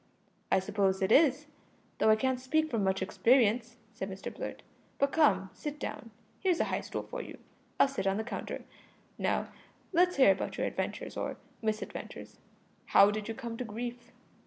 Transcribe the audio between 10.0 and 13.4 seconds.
hear about your adventures or misadventures. How did you